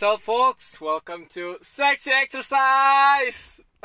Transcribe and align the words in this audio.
So 0.00 0.16
folks, 0.16 0.80
welcome 0.80 1.28
to 1.36 1.60
Sexy 1.60 2.08
Exercise. 2.08 3.60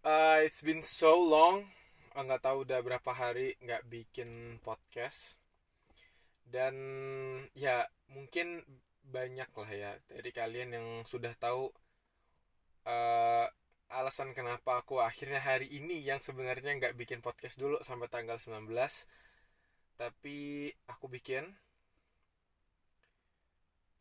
uh, 0.00 0.40
it's 0.40 0.64
been 0.64 0.80
so 0.80 1.20
long, 1.20 1.68
nggak 2.16 2.40
tahu 2.40 2.64
udah 2.64 2.80
berapa 2.80 3.12
hari 3.12 3.52
nggak 3.60 3.84
bikin 3.84 4.56
podcast. 4.64 5.36
Dan 6.40 6.72
ya 7.52 7.84
mungkin 8.08 8.64
banyak 9.04 9.52
lah 9.52 9.68
ya 9.68 9.92
dari 10.08 10.32
kalian 10.32 10.72
yang 10.72 10.88
sudah 11.04 11.36
tahu 11.36 11.68
uh, 12.88 13.44
alasan 13.92 14.32
kenapa 14.32 14.80
aku 14.80 15.04
akhirnya 15.04 15.44
hari 15.44 15.68
ini 15.68 16.00
yang 16.00 16.16
sebenarnya 16.16 16.80
nggak 16.80 16.96
bikin 16.96 17.20
podcast 17.20 17.60
dulu 17.60 17.76
sampai 17.84 18.08
tanggal 18.08 18.40
19 18.40 18.72
tapi 20.00 20.72
aku 20.88 21.12
bikin 21.12 21.44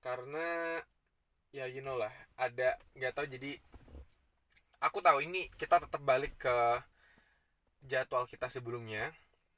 karena 0.06 0.78
ya 1.50 1.66
you 1.66 1.82
know 1.82 1.98
lah 1.98 2.14
ada 2.38 2.78
nggak 2.94 3.18
tahu 3.18 3.26
jadi 3.26 3.58
aku 4.86 5.02
tahu 5.02 5.26
ini 5.26 5.50
kita 5.58 5.82
tetap 5.82 5.98
balik 6.06 6.38
ke 6.38 6.58
jadwal 7.90 8.30
kita 8.30 8.46
sebelumnya 8.54 9.10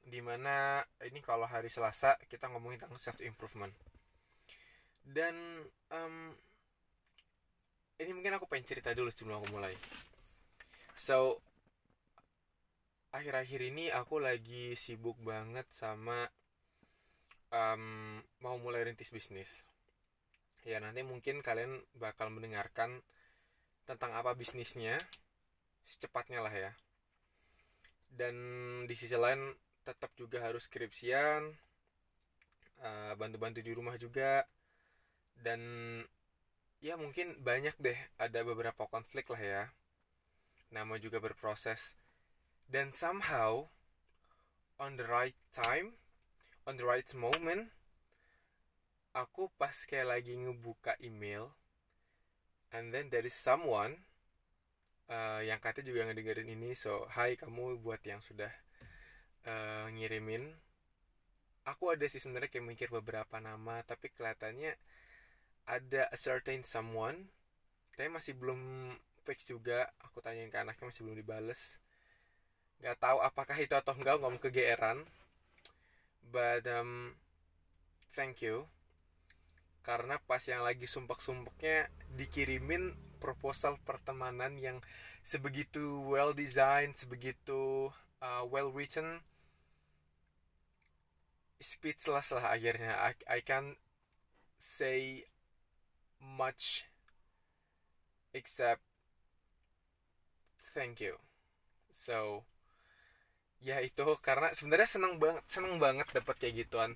di 0.08 0.24
mana 0.24 0.80
ini 1.04 1.20
kalau 1.20 1.44
hari 1.44 1.68
Selasa 1.68 2.16
kita 2.32 2.48
ngomongin 2.48 2.80
tentang 2.80 2.96
self 2.96 3.20
improvement 3.20 3.76
dan 5.04 5.36
um, 5.92 6.32
ini 7.98 8.14
mungkin 8.14 8.36
aku 8.38 8.46
pengen 8.46 8.68
cerita 8.68 8.94
dulu 8.94 9.10
sebelum 9.10 9.42
aku 9.42 9.48
mulai. 9.58 9.74
So 10.94 11.42
akhir-akhir 13.10 13.60
ini 13.72 13.88
aku 13.88 14.20
lagi 14.20 14.76
sibuk 14.76 15.16
banget 15.24 15.64
sama 15.72 16.28
um, 17.50 18.20
mau 18.44 18.60
mulai 18.60 18.84
rintis 18.84 19.08
bisnis 19.08 19.67
ya 20.66 20.78
nanti 20.82 21.06
mungkin 21.06 21.42
kalian 21.42 21.82
bakal 21.98 22.30
mendengarkan 22.32 23.02
tentang 23.86 24.12
apa 24.12 24.34
bisnisnya 24.34 24.98
secepatnya 25.86 26.44
lah 26.44 26.52
ya. 26.52 26.72
Dan 28.08 28.34
di 28.84 28.94
sisi 28.96 29.16
lain 29.16 29.54
tetap 29.84 30.12
juga 30.18 30.44
harus 30.44 30.68
skripsian 30.68 31.48
bantu 32.78 33.16
bantu-bantu 33.18 33.60
di 33.64 33.72
rumah 33.74 33.96
juga. 33.96 34.44
Dan 35.38 35.60
ya 36.82 36.94
mungkin 36.98 37.40
banyak 37.42 37.74
deh 37.80 37.98
ada 38.18 38.40
beberapa 38.44 38.86
konflik 38.90 39.30
lah 39.32 39.42
ya. 39.42 39.64
Nama 40.74 41.00
juga 41.00 41.18
berproses. 41.22 41.96
Dan 42.68 42.92
somehow 42.92 43.64
on 44.76 45.00
the 45.00 45.08
right 45.08 45.36
time 45.50 45.96
on 46.68 46.76
the 46.76 46.84
right 46.84 47.08
moment 47.16 47.72
aku 49.18 49.50
pas 49.58 49.74
kayak 49.74 50.14
lagi 50.14 50.38
ngebuka 50.38 50.94
email 51.02 51.50
and 52.70 52.94
then 52.94 53.10
there 53.10 53.26
is 53.26 53.34
someone 53.34 53.98
uh, 55.10 55.42
yang 55.42 55.58
katanya 55.58 55.90
juga 55.90 56.00
ngedengerin 56.06 56.54
ini 56.54 56.70
so 56.78 57.02
hai 57.18 57.34
kamu 57.34 57.82
buat 57.82 57.98
yang 58.06 58.22
sudah 58.22 58.52
uh, 59.48 59.86
ngirimin. 59.90 60.54
Aku 61.66 61.92
ada 61.92 62.06
sih 62.08 62.22
sebenarnya 62.22 62.48
kayak 62.48 62.64
mikir 62.64 62.88
beberapa 62.88 63.42
nama 63.42 63.84
tapi 63.84 64.08
kelihatannya 64.14 64.72
ada 65.68 66.08
a 66.08 66.16
certain 66.16 66.64
someone 66.64 67.28
tapi 67.92 68.08
masih 68.08 68.38
belum 68.38 68.94
fix 69.26 69.50
juga. 69.50 69.90
Aku 70.06 70.22
tanyain 70.22 70.48
ke 70.48 70.56
anaknya 70.62 70.88
masih 70.88 71.02
belum 71.04 71.18
dibales. 71.18 71.82
Nggak 72.78 72.96
tahu 73.02 73.18
apakah 73.20 73.58
itu 73.58 73.74
atau 73.74 73.92
enggak 73.92 74.16
ngomong 74.22 74.40
kegeeran. 74.40 75.02
But 76.28 76.68
um, 76.68 77.16
thank 78.14 78.44
you 78.44 78.68
karena 79.86 80.20
pas 80.28 80.42
yang 80.44 80.62
lagi 80.62 80.84
sumpek-sumpeknya 80.84 81.88
dikirimin 82.14 82.92
proposal 83.18 83.80
pertemanan 83.82 84.56
yang 84.60 84.78
sebegitu 85.24 86.00
well 86.06 86.32
designed, 86.32 86.94
sebegitu 86.96 87.90
uh, 88.22 88.44
well 88.46 88.70
written, 88.70 89.20
speechless 91.58 92.30
lah 92.32 92.54
akhirnya. 92.54 92.94
I, 93.00 93.12
I 93.26 93.40
can 93.42 93.76
say 94.58 95.26
much 96.20 96.86
except 98.34 98.82
thank 100.74 101.02
you. 101.02 101.18
So 101.90 102.46
ya 103.58 103.82
itu 103.82 104.06
karena 104.22 104.54
sebenarnya 104.54 104.86
seneng 104.86 105.18
banget 105.18 105.42
seneng 105.50 105.82
banget 105.82 106.06
dapat 106.14 106.38
kayak 106.38 106.54
gituan 106.66 106.94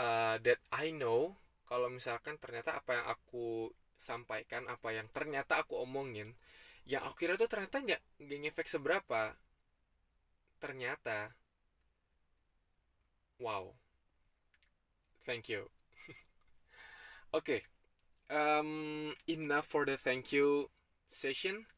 uh, 0.00 0.40
that 0.40 0.56
I 0.72 0.96
know 0.96 1.36
kalau 1.70 1.86
misalkan 1.86 2.34
ternyata 2.42 2.82
apa 2.82 2.98
yang 2.98 3.06
aku 3.06 3.70
sampaikan 3.94 4.66
apa 4.66 4.90
yang 4.90 5.06
ternyata 5.14 5.62
aku 5.62 5.78
omongin 5.78 6.34
yang 6.82 7.06
aku 7.06 7.22
kira 7.22 7.38
tuh 7.38 7.46
ternyata 7.46 7.78
nggak 7.78 8.02
nggak 8.26 8.38
ngefek 8.42 8.66
seberapa. 8.66 9.38
Ternyata 10.58 11.30
wow. 13.38 13.70
Thank 15.22 15.46
you. 15.46 15.70
Oke 17.38 17.38
okay. 17.38 17.60
um, 18.34 19.14
enough 19.30 19.70
for 19.70 19.86
the 19.86 19.94
thank 19.94 20.34
you 20.34 20.66
session. 21.06 21.70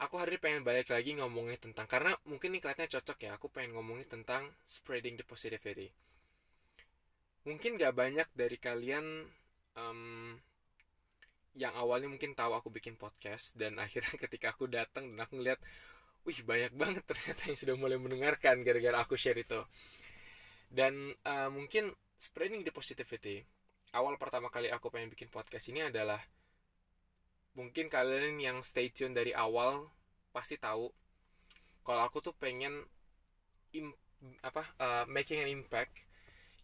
Aku 0.00 0.16
hari 0.16 0.40
ini 0.40 0.42
pengen 0.42 0.62
balik 0.64 0.88
lagi 0.88 1.12
ngomongnya 1.20 1.60
tentang 1.60 1.84
karena 1.84 2.16
mungkin 2.24 2.56
ini 2.56 2.64
kelihatannya 2.64 2.96
cocok 2.96 3.18
ya 3.28 3.30
aku 3.36 3.52
pengen 3.52 3.76
ngomongin 3.76 4.08
tentang 4.08 4.48
spreading 4.64 5.20
the 5.20 5.22
positivity 5.28 5.92
mungkin 7.44 7.76
gak 7.76 7.94
banyak 7.96 8.28
dari 8.32 8.56
kalian 8.56 9.28
um, 9.76 10.34
yang 11.54 11.70
awalnya 11.78 12.10
mungkin 12.10 12.34
tahu 12.34 12.56
aku 12.56 12.68
bikin 12.72 12.98
podcast 12.98 13.54
dan 13.54 13.78
akhirnya 13.84 14.16
ketika 14.16 14.52
aku 14.56 14.66
datang 14.66 15.12
dan 15.12 15.24
aku 15.24 15.38
ngeliat 15.40 15.60
wih 16.24 16.40
banyak 16.40 16.72
banget 16.72 17.04
ternyata 17.04 17.52
yang 17.52 17.58
sudah 17.60 17.76
mulai 17.76 18.00
mendengarkan 18.00 18.64
gara-gara 18.64 19.04
aku 19.04 19.14
share 19.14 19.36
itu. 19.36 19.60
Dan 20.72 21.12
uh, 21.22 21.52
mungkin 21.52 21.92
spreading 22.18 22.64
the 22.64 22.72
positivity 22.72 23.44
awal 23.94 24.18
pertama 24.18 24.50
kali 24.50 24.68
aku 24.74 24.90
pengen 24.90 25.14
bikin 25.14 25.30
podcast 25.30 25.70
ini 25.70 25.86
adalah 25.86 26.18
mungkin 27.54 27.86
kalian 27.86 28.42
yang 28.42 28.58
stay 28.66 28.90
tune 28.90 29.14
dari 29.14 29.30
awal 29.30 29.86
pasti 30.34 30.58
tahu 30.58 30.90
kalau 31.86 32.02
aku 32.02 32.18
tuh 32.18 32.34
pengen 32.34 32.82
apa 34.42 34.66
uh, 34.82 35.04
making 35.06 35.46
an 35.46 35.50
impact 35.50 35.94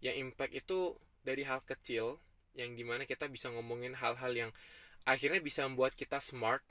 yang 0.01 0.17
impact 0.17 0.57
itu 0.57 0.97
dari 1.21 1.45
hal 1.45 1.61
kecil 1.65 2.21
yang 2.57 2.75
di 2.75 2.83
mana 2.83 3.05
kita 3.07 3.29
bisa 3.31 3.53
ngomongin 3.53 3.95
hal-hal 3.95 4.33
yang 4.33 4.51
akhirnya 5.07 5.41
bisa 5.41 5.65
membuat 5.69 5.95
kita 5.95 6.19
smart 6.19 6.65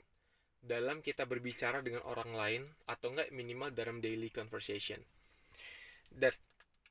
dalam 0.60 1.00
kita 1.00 1.24
berbicara 1.24 1.80
dengan 1.80 2.04
orang 2.04 2.36
lain 2.36 2.62
atau 2.84 3.16
enggak 3.16 3.32
minimal 3.32 3.72
dalam 3.72 4.04
daily 4.04 4.28
conversation. 4.28 5.00
Dan 6.10 6.34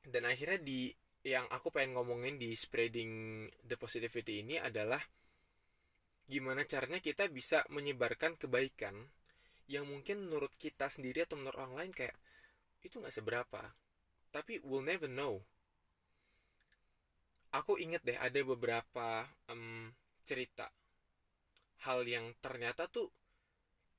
dan 0.02 0.26
akhirnya 0.26 0.58
di 0.58 0.90
yang 1.20 1.44
aku 1.52 1.68
pengen 1.68 2.00
ngomongin 2.00 2.40
di 2.40 2.56
spreading 2.56 3.44
the 3.68 3.76
positivity 3.76 4.40
ini 4.40 4.56
adalah 4.56 5.00
gimana 6.24 6.64
caranya 6.64 6.98
kita 6.98 7.28
bisa 7.28 7.60
menyebarkan 7.68 8.40
kebaikan 8.40 8.96
yang 9.70 9.86
mungkin 9.86 10.26
menurut 10.26 10.50
kita 10.56 10.88
sendiri 10.90 11.28
atau 11.28 11.38
menurut 11.38 11.60
orang 11.60 11.74
lain 11.78 11.92
kayak 11.94 12.16
itu 12.82 12.98
nggak 12.98 13.14
seberapa. 13.14 13.70
Tapi 14.32 14.62
we'll 14.66 14.82
never 14.82 15.06
know 15.06 15.44
aku 17.54 17.78
inget 17.80 18.02
deh 18.06 18.18
ada 18.18 18.40
beberapa 18.42 19.26
um, 19.50 19.90
cerita. 20.26 20.70
Hal 21.86 22.04
yang 22.04 22.36
ternyata 22.38 22.86
tuh 22.86 23.08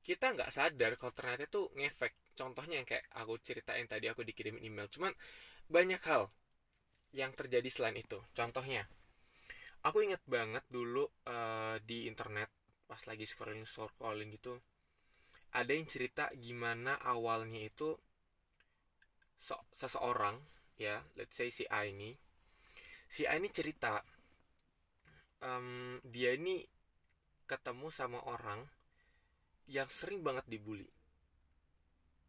kita 0.01 0.33
nggak 0.33 0.53
sadar 0.53 0.97
kalau 0.97 1.13
ternyata 1.13 1.45
tuh 1.49 1.69
ngefek. 1.77 2.33
Contohnya 2.37 2.81
yang 2.81 2.87
kayak 2.87 3.05
aku 3.17 3.37
ceritain 3.43 3.85
tadi 3.85 4.07
aku 4.07 4.23
dikirim 4.23 4.57
email. 4.61 4.87
Cuman 4.87 5.11
banyak 5.67 6.01
hal 6.07 6.31
yang 7.11 7.35
terjadi 7.35 7.67
selain 7.67 7.99
itu. 7.99 8.17
Contohnya 8.31 8.87
aku 9.81 10.05
inget 10.05 10.21
banget 10.29 10.61
dulu 10.69 11.09
uh, 11.25 11.75
di 11.81 12.05
internet 12.05 12.49
pas 12.85 13.01
lagi 13.09 13.25
scrolling 13.25 13.65
scrolling 13.65 14.29
gitu 14.35 14.59
ada 15.51 15.71
yang 15.73 15.87
cerita 15.89 16.29
gimana 16.37 17.01
awalnya 17.01 17.59
itu 17.65 17.97
so, 19.41 19.57
seseorang 19.73 20.37
ya 20.77 21.01
let's 21.17 21.35
say 21.35 21.49
si 21.49 21.65
A 21.67 21.87
ini 21.89 22.13
si 23.11 23.27
A 23.27 23.35
ini 23.35 23.51
cerita 23.51 23.99
um, 25.43 25.99
dia 26.07 26.31
ini 26.31 26.63
ketemu 27.43 27.91
sama 27.91 28.23
orang 28.23 28.63
yang 29.67 29.91
sering 29.91 30.23
banget 30.23 30.47
dibully. 30.47 30.87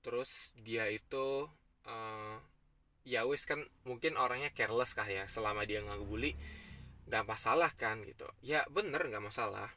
Terus 0.03 0.51
dia 0.59 0.91
itu 0.91 1.47
uh, 1.87 2.37
ya 3.07 3.23
wis 3.31 3.47
kan 3.47 3.63
mungkin 3.87 4.19
orangnya 4.19 4.51
careless 4.51 4.99
kah 4.99 5.07
ya 5.07 5.31
selama 5.31 5.63
dia 5.63 5.87
nggak 5.87 6.03
bully 6.03 6.35
nggak 7.07 7.31
masalah 7.31 7.71
kan 7.79 8.03
gitu. 8.03 8.27
Ya 8.43 8.67
bener 8.67 9.07
nggak 9.07 9.23
masalah. 9.23 9.71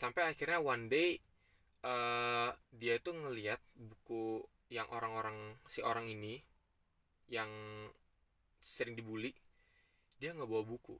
Sampai 0.00 0.32
akhirnya 0.32 0.56
one 0.64 0.88
day 0.88 1.20
uh, 1.84 2.48
dia 2.72 2.96
itu 2.96 3.12
ngeliat 3.12 3.60
buku 3.76 4.40
yang 4.72 4.88
orang-orang 4.88 5.60
si 5.68 5.84
orang 5.84 6.08
ini 6.08 6.40
yang 7.28 7.52
sering 8.56 8.96
dibully 8.96 9.36
dia 10.24 10.32
nggak 10.32 10.48
bawa 10.48 10.64
buku. 10.64 10.96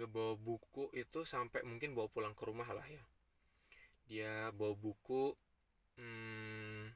Ngebawa 0.00 0.32
buku 0.40 0.88
itu 0.96 1.28
sampai 1.28 1.60
mungkin 1.60 1.92
bawa 1.92 2.08
pulang 2.08 2.32
ke 2.32 2.48
rumah 2.48 2.64
lah 2.72 2.88
ya. 2.88 3.04
Dia 4.08 4.48
bawa 4.56 4.72
buku 4.72 5.36
hmm, 6.00 6.88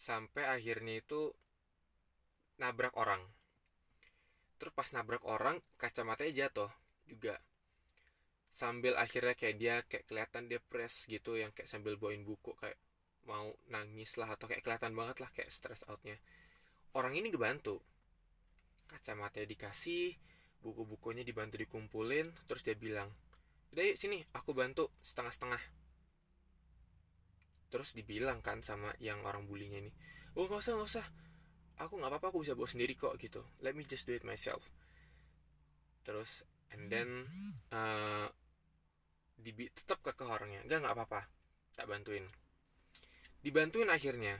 sampai 0.00 0.48
akhirnya 0.48 1.04
itu 1.04 1.28
nabrak 2.56 2.96
orang. 2.96 3.20
Terus 4.56 4.72
pas 4.72 4.88
nabrak 4.96 5.28
orang 5.28 5.60
kacamatanya 5.76 6.48
jatuh 6.48 6.72
juga. 7.04 7.36
Sambil 8.48 8.96
akhirnya 8.96 9.36
kayak 9.36 9.56
dia 9.60 9.74
kayak 9.84 10.08
kelihatan 10.08 10.48
depres 10.48 11.04
gitu 11.04 11.36
yang 11.36 11.52
kayak 11.52 11.68
sambil 11.68 12.00
bawain 12.00 12.24
buku 12.24 12.56
kayak 12.56 12.80
mau 13.28 13.52
nangis 13.68 14.16
lah 14.16 14.32
atau 14.32 14.48
kayak 14.48 14.64
kelihatan 14.64 14.96
banget 14.96 15.20
lah 15.20 15.28
kayak 15.36 15.52
stress 15.52 15.84
outnya. 15.92 16.16
Orang 16.96 17.12
ini 17.12 17.28
ngebantu 17.28 17.84
kacamatanya 18.90 19.48
dikasih 19.48 20.14
buku-bukunya 20.62 21.26
dibantu 21.26 21.58
dikumpulin 21.58 22.30
terus 22.46 22.62
dia 22.62 22.78
bilang 22.78 23.10
udah 23.72 23.84
yuk 23.88 23.96
sini 23.96 24.20
aku 24.36 24.52
bantu 24.52 24.92
setengah-setengah. 25.00 25.62
Terus 27.72 27.96
dibilang 27.96 28.44
kan 28.44 28.60
sama 28.60 28.92
yang 29.00 29.24
orang 29.24 29.48
bulinya 29.48 29.80
ini 29.80 29.90
oh 30.36 30.44
nggak 30.44 30.60
usah 30.60 30.72
nggak 30.76 30.90
usah. 30.92 31.06
Aku 31.80 31.96
nggak 31.98 32.12
apa-apa 32.12 32.26
aku 32.30 32.44
bisa 32.44 32.52
bawa 32.52 32.68
sendiri 32.68 32.94
kok 32.94 33.16
gitu. 33.16 33.40
Let 33.64 33.72
me 33.72 33.88
just 33.88 34.04
do 34.04 34.12
it 34.12 34.22
myself. 34.28 34.60
Terus 36.04 36.44
and 36.76 36.92
then 36.92 37.08
uh, 37.72 38.28
dibi 39.40 39.72
tetap 39.72 40.04
ke 40.04 40.12
orangnya. 40.20 40.60
Nggak 40.68 40.78
nggak 40.84 40.94
apa-apa 40.94 41.20
tak 41.72 41.88
bantuin. 41.88 42.28
Dibantuin 43.40 43.88
akhirnya 43.88 44.38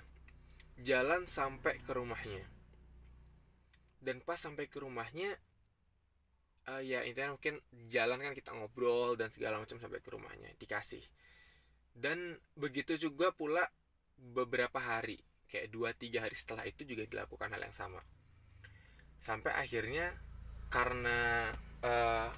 jalan 0.78 1.24
sampai 1.24 1.80
ke 1.80 1.90
rumahnya 1.96 2.61
dan 4.02 4.18
pas 4.20 4.36
sampai 4.36 4.66
ke 4.66 4.82
rumahnya 4.82 5.38
uh, 6.68 6.82
ya 6.82 7.06
intinya 7.06 7.38
mungkin 7.38 7.58
jalan 7.86 8.18
kan 8.18 8.34
kita 8.34 8.50
ngobrol 8.54 9.14
dan 9.14 9.30
segala 9.30 9.62
macam 9.62 9.78
sampai 9.78 10.02
ke 10.02 10.10
rumahnya 10.10 10.50
dikasih. 10.58 11.02
Dan 11.94 12.34
begitu 12.58 12.98
juga 12.98 13.30
pula 13.30 13.62
beberapa 14.18 14.82
hari 14.82 15.22
kayak 15.46 15.68
dua 15.70 15.92
tiga 15.94 16.24
hari 16.26 16.34
setelah 16.34 16.66
itu 16.66 16.82
juga 16.82 17.06
dilakukan 17.06 17.52
hal 17.54 17.62
yang 17.62 17.74
sama. 17.74 18.02
Sampai 19.22 19.54
akhirnya 19.54 20.10
karena 20.72 21.52
uh, 21.84 22.28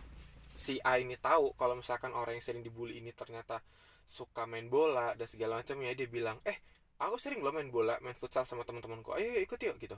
si 0.52 0.76
A 0.84 1.00
ini 1.00 1.16
tahu 1.16 1.56
kalau 1.56 1.78
misalkan 1.78 2.12
orang 2.12 2.36
yang 2.36 2.44
sering 2.44 2.62
dibully 2.66 3.00
ini 3.00 3.14
ternyata 3.16 3.62
suka 4.04 4.44
main 4.44 4.68
bola 4.68 5.16
dan 5.16 5.24
segala 5.24 5.64
macam 5.64 5.80
ya 5.80 5.96
dia 5.96 6.04
bilang 6.04 6.36
eh 6.44 6.60
aku 7.00 7.16
sering 7.16 7.40
lo 7.40 7.56
main 7.56 7.72
bola 7.72 7.96
main 8.04 8.12
futsal 8.12 8.44
sama 8.44 8.66
teman-temanku. 8.68 9.16
Ayo 9.16 9.40
ikut 9.40 9.56
yuk 9.64 9.78
gitu 9.80 9.96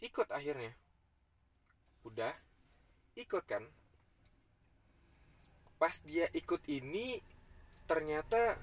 ikut 0.00 0.28
akhirnya. 0.32 0.72
Udah. 2.04 2.34
Ikut 3.16 3.44
kan? 3.48 3.64
Pas 5.76 5.96
dia 6.04 6.28
ikut 6.32 6.60
ini 6.68 7.20
ternyata 7.88 8.60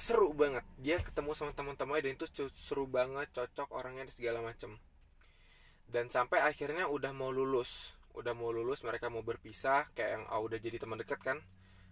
seru 0.00 0.32
banget. 0.32 0.64
Dia 0.80 0.98
ketemu 0.98 1.36
sama 1.36 1.52
teman-temannya 1.52 2.10
dan 2.10 2.12
itu 2.16 2.26
seru 2.56 2.88
banget 2.88 3.28
cocok 3.36 3.68
orangnya 3.70 4.08
dan 4.08 4.14
segala 4.16 4.38
macem. 4.40 4.80
Dan 5.90 6.08
sampai 6.08 6.40
akhirnya 6.40 6.86
udah 6.88 7.12
mau 7.12 7.28
lulus. 7.28 7.94
Udah 8.14 8.34
mau 8.34 8.50
lulus 8.50 8.82
mereka 8.82 9.06
mau 9.06 9.22
berpisah 9.22 9.90
kayak 9.94 10.10
yang 10.10 10.24
oh, 10.34 10.42
udah 10.46 10.58
jadi 10.58 10.82
teman 10.82 10.98
dekat 10.98 11.20
kan? 11.22 11.38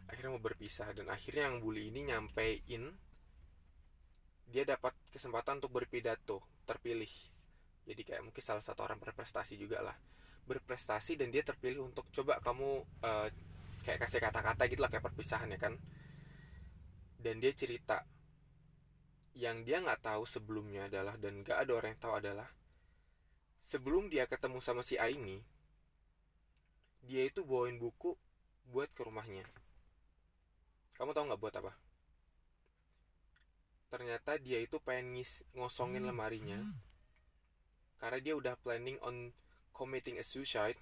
Akhirnya 0.08 0.34
mau 0.34 0.42
berpisah 0.42 0.90
dan 0.96 1.12
akhirnya 1.12 1.46
yang 1.52 1.60
bully 1.60 1.92
ini 1.92 2.10
nyampein 2.10 2.96
dia 4.48 4.64
dapat 4.64 4.96
kesempatan 5.12 5.60
untuk 5.60 5.72
berpidato 5.76 6.40
terpilih. 6.64 7.10
Jadi 7.84 8.02
kayak 8.04 8.22
mungkin 8.24 8.42
salah 8.44 8.64
satu 8.64 8.84
orang 8.84 9.00
berprestasi 9.00 9.60
juga 9.60 9.84
lah. 9.84 9.96
Berprestasi 10.48 11.20
dan 11.20 11.28
dia 11.28 11.44
terpilih 11.44 11.84
untuk 11.84 12.08
coba 12.12 12.40
kamu 12.40 12.84
uh, 13.04 13.28
kayak 13.84 14.08
kasih 14.08 14.20
kata-kata 14.20 14.64
gitu 14.68 14.80
lah 14.80 14.90
kayak 14.92 15.04
perpisahan 15.04 15.52
ya 15.52 15.60
kan? 15.60 15.76
Dan 17.20 17.40
dia 17.44 17.52
cerita 17.52 18.04
yang 19.36 19.62
dia 19.62 19.84
nggak 19.84 20.02
tahu 20.02 20.24
sebelumnya 20.24 20.88
adalah 20.88 21.14
dan 21.20 21.44
nggak 21.44 21.58
ada 21.62 21.72
orang 21.76 21.90
yang 21.94 22.02
tahu 22.02 22.14
adalah 22.18 22.48
sebelum 23.62 24.10
dia 24.10 24.26
ketemu 24.26 24.58
sama 24.58 24.82
si 24.82 24.98
A 24.98 25.06
ini 25.06 25.38
dia 27.06 27.22
itu 27.22 27.46
bawain 27.46 27.78
buku 27.78 28.18
buat 28.68 28.90
ke 28.92 29.06
rumahnya. 29.06 29.46
Kamu 30.98 31.14
tahu 31.14 31.30
nggak 31.30 31.40
buat 31.40 31.54
apa 31.54 31.87
ternyata 33.88 34.36
dia 34.36 34.60
itu 34.60 34.76
pengen 34.80 35.16
ngis 35.16 35.44
ngosongin 35.56 36.04
hmm. 36.04 36.10
lemarinya. 36.12 36.60
Karena 37.98 38.18
dia 38.22 38.34
udah 38.38 38.54
planning 38.60 39.00
on 39.02 39.34
committing 39.74 40.20
a 40.20 40.24
suicide 40.24 40.78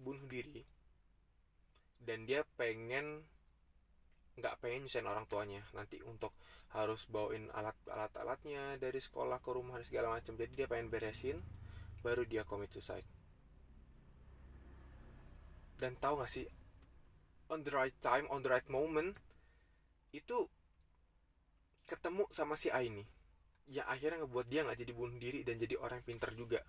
bunuh 0.00 0.26
diri. 0.26 0.64
Dan 2.02 2.26
dia 2.26 2.42
pengen 2.58 3.22
nggak 4.32 4.58
pengen 4.58 4.88
nyusahin 4.88 5.06
orang 5.06 5.28
tuanya. 5.28 5.62
Nanti 5.76 6.02
untuk 6.02 6.34
harus 6.72 7.04
bawain 7.06 7.52
alat 7.52 7.76
alat 7.86 8.12
alatnya 8.16 8.80
dari 8.80 8.98
sekolah 8.98 9.38
ke 9.38 9.50
rumah 9.52 9.78
dan 9.78 9.86
segala 9.86 10.18
macam. 10.18 10.34
Jadi 10.34 10.52
dia 10.56 10.66
pengen 10.66 10.90
beresin 10.90 11.38
baru 12.02 12.26
dia 12.26 12.42
commit 12.42 12.74
suicide. 12.74 13.06
Dan 15.78 15.94
tahu 15.98 16.22
gak 16.22 16.30
sih 16.30 16.46
on 17.52 17.60
the 17.62 17.72
right 17.74 17.94
time 18.00 18.24
on 18.32 18.40
the 18.40 18.48
right 18.48 18.66
moment 18.72 19.12
itu 20.16 20.48
ketemu 21.92 22.24
sama 22.32 22.56
si 22.56 22.72
A 22.72 22.80
ini 22.80 23.04
yang 23.68 23.86
akhirnya 23.86 24.24
ngebuat 24.24 24.46
dia 24.48 24.64
nggak 24.64 24.80
jadi 24.80 24.92
bunuh 24.92 25.18
diri 25.20 25.40
dan 25.46 25.60
jadi 25.60 25.78
orang 25.78 26.02
yang 26.02 26.08
pinter 26.16 26.30
juga. 26.34 26.60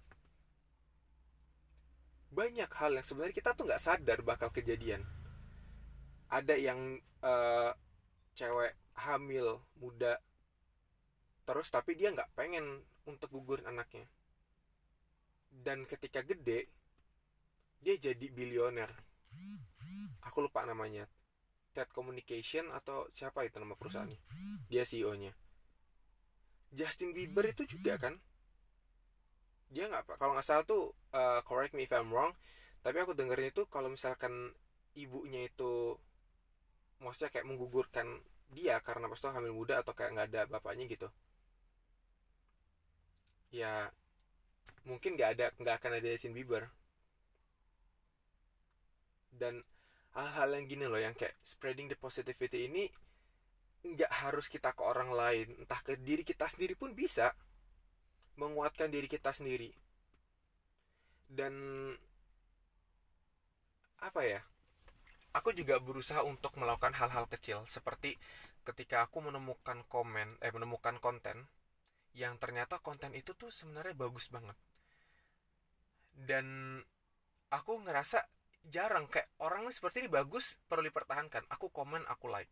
Banyak 2.34 2.70
hal 2.70 2.92
yang 2.98 3.06
sebenarnya 3.06 3.36
kita 3.36 3.56
tuh 3.56 3.66
nggak 3.66 3.82
sadar 3.82 4.20
bakal 4.22 4.50
kejadian. 4.52 5.02
Ada 6.28 6.56
yang 6.58 6.98
uh, 7.22 7.72
cewek 8.36 8.74
hamil 8.94 9.62
muda 9.78 10.22
terus 11.44 11.68
tapi 11.68 11.98
dia 12.00 12.14
nggak 12.14 12.32
pengen 12.38 12.84
untuk 13.08 13.32
gugurin 13.32 13.68
anaknya. 13.68 14.06
Dan 15.50 15.88
ketika 15.88 16.20
gede 16.24 16.68
dia 17.84 17.96
jadi 18.00 18.32
bilioner 18.32 18.88
aku 20.24 20.40
lupa 20.40 20.64
namanya 20.64 21.04
TED 21.74 21.90
Communication 21.90 22.70
atau 22.70 23.10
siapa 23.10 23.44
itu 23.44 23.58
nama 23.58 23.74
perusahaannya? 23.74 24.20
Dia 24.70 24.86
CEO 24.86 25.14
nya 25.18 25.34
Justin 26.74 27.14
Bieber 27.14 27.46
itu 27.50 27.66
juga 27.70 27.98
kan? 28.02 28.18
Dia 29.70 29.90
nggak 29.90 30.18
kalau 30.22 30.38
nggak 30.38 30.46
salah 30.46 30.66
tuh 30.66 30.94
uh, 31.14 31.42
correct 31.46 31.74
me 31.74 31.86
if 31.86 31.94
I'm 31.94 32.14
wrong 32.14 32.34
tapi 32.84 33.00
aku 33.00 33.16
dengerin 33.16 33.50
itu 33.50 33.64
kalau 33.72 33.88
misalkan 33.88 34.52
ibunya 34.94 35.48
itu 35.48 35.96
maksudnya 37.00 37.32
kayak 37.32 37.48
menggugurkan 37.48 38.20
dia 38.54 38.78
karena 38.84 39.10
pas 39.10 39.24
hamil 39.34 39.56
muda 39.56 39.82
atau 39.82 39.96
kayak 39.96 40.12
nggak 40.14 40.28
ada 40.30 40.42
bapaknya 40.52 40.86
gitu. 40.92 41.08
Ya 43.56 43.90
mungkin 44.84 45.16
nggak 45.16 45.32
ada 45.40 45.46
nggak 45.58 45.76
akan 45.80 45.92
ada 45.98 46.08
Justin 46.12 46.36
Bieber. 46.36 46.68
Dan 49.34 49.64
hal-hal 50.14 50.50
yang 50.54 50.66
gini 50.70 50.86
loh 50.86 51.02
yang 51.02 51.18
kayak 51.18 51.34
spreading 51.42 51.90
the 51.90 51.98
positivity 51.98 52.70
ini 52.70 52.86
nggak 53.84 54.12
harus 54.24 54.48
kita 54.48 54.72
ke 54.72 54.82
orang 54.86 55.12
lain 55.12 55.48
entah 55.60 55.82
ke 55.84 56.00
diri 56.00 56.24
kita 56.24 56.48
sendiri 56.48 56.78
pun 56.78 56.96
bisa 56.96 57.36
menguatkan 58.40 58.90
diri 58.90 59.10
kita 59.10 59.34
sendiri. 59.36 59.74
Dan 61.28 61.54
apa 64.04 64.22
ya 64.24 64.42
aku 65.34 65.56
juga 65.56 65.80
berusaha 65.82 66.22
untuk 66.22 66.54
melakukan 66.60 66.94
hal-hal 66.94 67.26
kecil 67.32 67.66
seperti 67.66 68.20
ketika 68.64 69.04
aku 69.08 69.20
menemukan 69.20 69.84
komen 69.92 70.40
eh 70.40 70.52
menemukan 70.54 71.00
konten 71.04 71.48
yang 72.14 72.38
ternyata 72.38 72.78
konten 72.80 73.12
itu 73.18 73.34
tuh 73.34 73.50
sebenarnya 73.50 73.98
bagus 73.98 74.30
banget. 74.30 74.56
Dan 76.14 76.78
aku 77.50 77.82
ngerasa 77.82 78.22
jarang. 78.68 79.08
Kayak 79.12 79.32
orang 79.42 79.68
seperti 79.72 80.06
ini 80.06 80.10
bagus 80.12 80.56
perlu 80.68 80.88
dipertahankan. 80.88 81.48
Aku 81.52 81.72
komen 81.72 82.04
aku 82.08 82.32
like. 82.32 82.52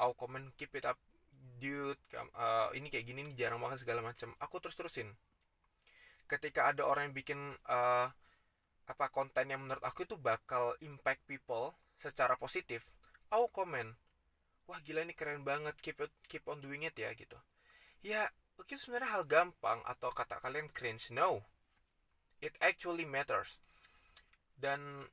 Aku 0.00 0.16
komen 0.16 0.52
keep 0.56 0.72
it 0.76 0.86
up 0.86 0.96
dude. 1.60 2.00
Uh, 2.36 2.72
ini 2.76 2.88
kayak 2.88 3.04
gini 3.08 3.26
nih 3.32 3.46
jarang 3.46 3.60
banget 3.60 3.84
segala 3.84 4.00
macam. 4.00 4.32
Aku 4.40 4.60
terus 4.60 4.76
terusin 4.76 5.12
ketika 6.30 6.70
ada 6.70 6.86
orang 6.86 7.10
yang 7.10 7.16
bikin 7.18 7.40
uh, 7.66 8.06
apa 8.86 9.06
konten 9.10 9.50
yang 9.50 9.66
menurut 9.66 9.82
aku 9.82 10.06
itu 10.06 10.14
bakal 10.14 10.78
impact 10.78 11.26
people 11.26 11.74
secara 11.98 12.38
positif 12.38 12.86
aku 13.30 13.62
komen. 13.62 13.94
Wah 14.66 14.78
gila 14.82 15.02
ini 15.02 15.14
keren 15.14 15.42
banget 15.42 15.74
keep 15.82 15.98
it, 15.98 16.14
keep 16.26 16.46
on 16.46 16.62
doing 16.62 16.86
it 16.86 16.94
ya 16.94 17.10
gitu. 17.14 17.38
Ya 18.06 18.30
itu 18.60 18.76
sebenarnya 18.76 19.18
hal 19.18 19.24
gampang 19.26 19.82
atau 19.88 20.14
kata 20.14 20.38
kalian 20.38 20.70
cringe? 20.70 21.10
No. 21.10 21.42
It 22.38 22.54
actually 22.62 23.04
matters. 23.04 23.58
Dan 24.54 25.08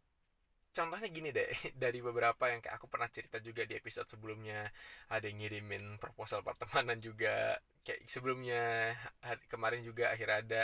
contohnya 0.77 1.10
gini 1.10 1.34
deh 1.34 1.50
dari 1.84 2.00
beberapa 2.05 2.53
yang 2.53 2.62
kayak 2.62 2.77
aku 2.77 2.86
pernah 2.86 3.10
cerita 3.10 3.41
juga 3.41 3.65
di 3.65 3.74
episode 3.74 4.05
sebelumnya 4.05 4.69
ada 5.10 5.25
yang 5.25 5.41
ngirimin 5.41 5.98
proposal 5.98 6.46
pertemanan 6.46 7.01
juga 7.01 7.57
kayak 7.81 8.05
sebelumnya 8.05 8.93
hari, 9.25 9.41
kemarin 9.50 9.81
juga 9.81 10.13
akhirnya 10.13 10.38
ada 10.46 10.62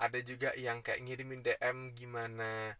ada 0.00 0.18
juga 0.24 0.56
yang 0.56 0.80
kayak 0.80 1.04
ngirimin 1.04 1.44
DM 1.44 1.92
gimana 1.92 2.72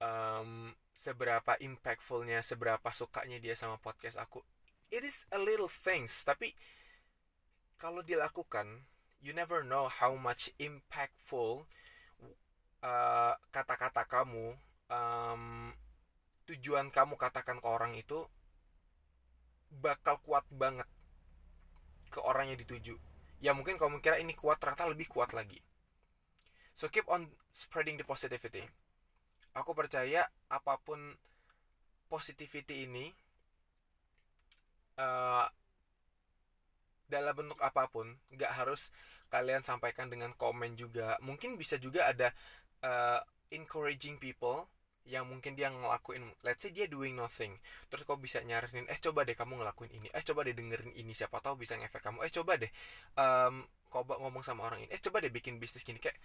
um, 0.00 0.72
seberapa 0.96 1.54
impactfulnya 1.60 2.40
seberapa 2.40 2.88
sukanya 2.90 3.36
dia 3.36 3.52
sama 3.52 3.76
podcast 3.76 4.16
aku. 4.16 4.40
It 4.88 5.04
is 5.04 5.28
a 5.28 5.38
little 5.38 5.68
things 5.68 6.24
tapi 6.24 6.56
kalau 7.76 8.00
dilakukan 8.00 8.88
you 9.20 9.36
never 9.36 9.60
know 9.60 9.92
how 9.92 10.16
much 10.16 10.48
impactful 10.56 11.68
uh, 12.80 13.34
kata-kata 13.52 14.02
uh, 14.02 14.08
kamu 14.08 14.46
um, 14.88 15.74
tujuan 16.46 16.94
kamu 16.94 17.18
katakan 17.18 17.58
ke 17.58 17.68
orang 17.68 17.98
itu 17.98 18.26
bakal 19.82 20.22
kuat 20.22 20.46
banget 20.48 20.86
ke 22.08 22.22
orang 22.22 22.54
yang 22.54 22.58
dituju. 22.58 22.94
Ya 23.42 23.52
mungkin 23.52 23.76
kamu 23.76 24.00
kira 24.00 24.16
ini 24.16 24.32
kuat 24.32 24.62
ternyata 24.62 24.88
lebih 24.88 25.10
kuat 25.10 25.34
lagi. 25.36 25.60
So 26.72 26.88
keep 26.88 27.04
on 27.10 27.28
spreading 27.52 28.00
the 28.00 28.06
positivity. 28.06 28.64
Aku 29.56 29.72
percaya 29.72 30.28
apa 30.52 30.76
pun 30.80 31.16
positivity 32.06 32.86
ini 32.86 33.10
uh, 35.00 35.48
dalam 37.06 37.34
bentuk 37.34 37.58
apa 37.62 37.88
pun 37.88 38.14
nggak 38.34 38.52
harus 38.54 38.92
kalian 39.32 39.64
sampaikan 39.64 40.06
dengan 40.06 40.32
komen 40.36 40.78
juga. 40.78 41.18
Mungkin 41.24 41.58
bisa 41.58 41.80
juga 41.80 42.06
ada 42.08 42.30
uh, 42.84 43.20
encouraging 43.50 44.20
people 44.20 44.68
yang 45.06 45.26
mungkin 45.26 45.54
dia 45.54 45.70
ngelakuin 45.70 46.26
let's 46.42 46.66
say 46.66 46.74
dia 46.74 46.90
doing 46.90 47.14
nothing 47.14 47.54
terus 47.86 48.02
kau 48.02 48.18
bisa 48.18 48.42
nyaranin 48.42 48.90
eh 48.90 48.98
coba 48.98 49.22
deh 49.22 49.38
kamu 49.38 49.62
ngelakuin 49.62 49.90
ini 49.94 50.10
eh 50.10 50.22
coba 50.26 50.42
deh 50.42 50.54
dengerin 50.54 50.92
ini 50.98 51.14
siapa 51.14 51.38
tahu 51.38 51.62
bisa 51.62 51.78
ngefek 51.78 52.02
kamu 52.02 52.26
eh 52.26 52.32
coba 52.34 52.58
deh 52.58 52.70
um, 53.14 53.62
kau 53.86 54.02
ngomong 54.02 54.42
sama 54.42 54.66
orang 54.66 54.82
ini 54.82 54.90
eh 54.90 54.98
coba 54.98 55.22
deh 55.22 55.30
bikin 55.30 55.62
bisnis 55.62 55.86
gini 55.86 56.02
kayak 56.02 56.18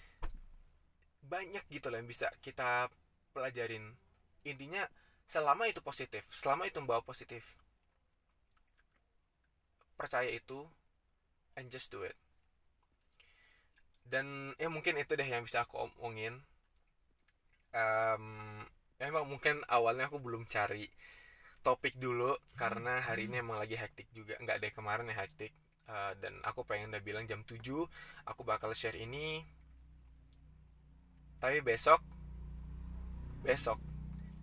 banyak 1.31 1.63
gitu 1.71 1.87
loh 1.87 1.95
yang 1.95 2.09
bisa 2.11 2.27
kita 2.43 2.91
pelajarin. 3.31 3.95
Intinya 4.43 4.83
selama 5.31 5.71
itu 5.71 5.79
positif 5.79 6.27
selama 6.27 6.67
itu 6.67 6.83
membawa 6.83 6.99
positif 6.99 7.55
percaya 9.95 10.27
itu 10.27 10.67
and 11.55 11.71
just 11.71 11.87
do 11.87 12.03
it. 12.03 12.19
Dan 14.03 14.51
ya 14.59 14.67
mungkin 14.67 14.99
itu 14.99 15.15
deh 15.15 15.23
yang 15.23 15.47
bisa 15.47 15.63
aku 15.63 15.79
omongin 15.79 16.43
um, 17.71 18.63
emang 19.01 19.25
mungkin 19.27 19.63
awalnya 19.67 20.07
aku 20.07 20.21
belum 20.21 20.45
cari 20.47 20.87
topik 21.61 21.97
dulu 22.01 22.33
karena 22.57 23.01
hari 23.05 23.29
ini 23.29 23.41
emang 23.41 23.57
lagi 23.57 23.77
hektik 23.77 24.09
juga. 24.13 24.37
Nggak 24.41 24.57
deh 24.61 24.71
kemarin 24.73 25.09
ya 25.09 25.17
hektik. 25.23 25.53
Uh, 25.91 26.13
dan 26.23 26.37
aku 26.47 26.63
pengen 26.63 26.93
udah 26.93 27.03
bilang 27.03 27.25
jam 27.27 27.43
7 27.43 27.59
aku 28.29 28.41
bakal 28.45 28.71
share 28.71 28.97
ini. 28.97 29.43
Tapi 31.41 31.59
besok 31.65 31.99
besok 33.41 33.81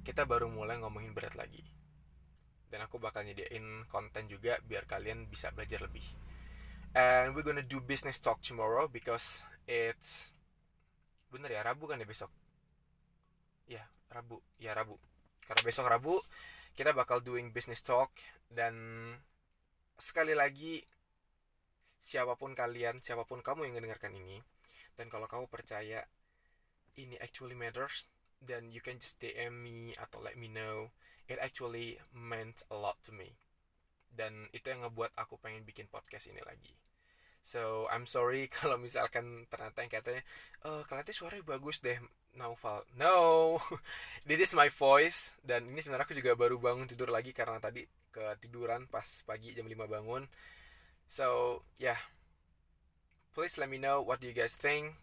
kita 0.03 0.27
baru 0.27 0.51
mulai 0.51 0.81
ngomongin 0.83 1.15
berat 1.15 1.39
lagi. 1.39 1.63
Dan 2.69 2.85
aku 2.85 3.01
bakal 3.01 3.25
nyediain 3.25 3.89
konten 3.89 4.29
juga 4.29 4.61
biar 4.67 4.85
kalian 4.85 5.31
bisa 5.31 5.49
belajar 5.55 5.81
lebih. 5.85 6.05
And 6.93 7.33
we're 7.33 7.45
gonna 7.45 7.65
do 7.65 7.81
business 7.81 8.21
talk 8.21 8.41
tomorrow 8.41 8.89
because 8.89 9.45
it's 9.69 10.33
bener 11.29 11.53
ya 11.53 11.61
Rabu 11.61 11.85
kan 11.85 12.01
ya 12.01 12.09
besok 12.09 12.33
ya 13.69 13.85
Rabu. 14.09 14.41
Ya 14.59 14.73
Rabu. 14.73 14.97
Karena 15.45 15.63
besok 15.63 15.87
Rabu 15.87 16.17
kita 16.75 16.95
bakal 16.95 17.21
doing 17.21 17.51
business 17.51 17.83
talk 17.83 18.15
dan 18.49 18.75
sekali 19.99 20.31
lagi 20.31 20.79
siapa 21.99 22.39
pun 22.39 22.55
kalian 22.55 23.03
siapa 23.03 23.27
pun 23.27 23.43
kamu 23.43 23.67
yang 23.67 23.83
mendengarkan 23.83 24.15
ini 24.15 24.39
dan 24.95 25.11
kalau 25.11 25.27
kamu 25.27 25.51
percaya 25.51 26.07
ini 26.95 27.19
actually 27.19 27.59
matters 27.59 28.07
then 28.39 28.71
you 28.71 28.79
can 28.79 29.03
just 29.03 29.19
DM 29.19 29.51
me 29.51 29.95
atau 29.99 30.23
let 30.23 30.39
me 30.39 30.47
know. 30.47 30.95
It 31.29 31.43
actually 31.43 32.01
meant 32.15 32.63
a 32.73 32.77
lot 32.79 32.97
to 33.05 33.13
me. 33.13 33.37
Dan 34.09 34.49
itu 34.55 34.71
yang 34.71 34.87
ngebuat 34.87 35.13
aku 35.19 35.37
pengen 35.37 35.67
bikin 35.67 35.91
podcast 35.91 36.31
ini 36.31 36.41
lagi 36.41 36.73
So 37.43 37.89
I'm 37.89 38.05
sorry 38.05 38.51
kalau 38.57 38.77
misalkan 38.77 39.47
ternyata 39.49 39.81
yang 39.85 39.93
katanya, 39.93 40.23
oh, 40.67 40.83
kalian 40.85 41.15
suaranya 41.15 41.45
bagus 41.47 41.81
deh, 41.81 41.99
Naufal. 42.37 42.87
No, 42.95 43.59
this 44.29 44.41
is 44.41 44.53
my 44.55 44.71
voice 44.71 45.35
dan 45.43 45.67
ini 45.71 45.83
sebenarnya 45.83 46.07
aku 46.07 46.17
juga 46.19 46.39
baru 46.39 46.61
bangun 46.61 46.87
tidur 46.87 47.11
lagi 47.11 47.35
karena 47.35 47.59
tadi 47.59 47.83
ketiduran 48.15 48.87
pas 48.87 49.05
pagi 49.27 49.53
jam 49.53 49.67
5 49.67 49.75
bangun. 49.75 50.25
So 51.09 51.61
yeah, 51.81 51.99
please 53.33 53.57
let 53.57 53.73
me 53.73 53.81
know 53.81 54.05
what 54.05 54.21
you 54.21 54.37
guys 54.37 54.55
think. 54.55 54.95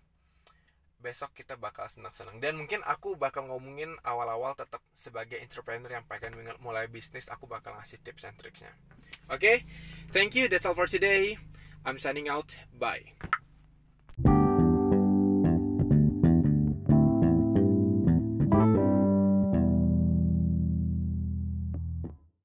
Besok 1.02 1.38
kita 1.38 1.60
bakal 1.60 1.86
senang-senang 1.86 2.42
dan 2.42 2.58
mungkin 2.58 2.82
aku 2.82 3.14
bakal 3.14 3.46
ngomongin 3.46 3.94
awal-awal 4.02 4.58
tetap 4.58 4.82
sebagai 4.98 5.38
entrepreneur 5.38 6.02
yang 6.02 6.06
pengen 6.08 6.34
mulai 6.64 6.90
bisnis 6.90 7.30
aku 7.30 7.46
bakal 7.46 7.78
ngasih 7.78 8.02
tips 8.02 8.26
and 8.26 8.38
tricksnya. 8.42 8.74
Oke, 9.30 9.38
okay? 9.38 9.58
thank 10.10 10.34
you. 10.34 10.50
That's 10.50 10.66
all 10.66 10.74
for 10.74 10.90
today. 10.90 11.38
I'm 11.86 12.00
signing 12.00 12.28
out. 12.28 12.58
Bye. 12.80 13.04